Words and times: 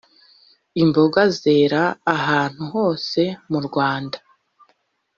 imboga 0.83 1.21
zera 1.39 1.83
ahantu 2.15 2.61
hose 2.73 3.21
mu 3.51 3.59
rwanda. 3.67 4.17